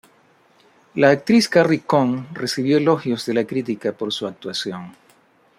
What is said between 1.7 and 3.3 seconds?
Coon recibió elogios